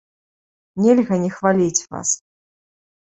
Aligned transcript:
Нельга 0.85 1.15
не 1.25 1.31
хваліць 1.35 1.85
вас. 1.93 2.09